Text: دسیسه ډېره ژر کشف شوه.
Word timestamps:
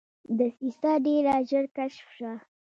دسیسه 0.37 0.91
ډېره 1.05 1.33
ژر 1.49 1.65
کشف 1.77 2.05
شوه. 2.17 2.33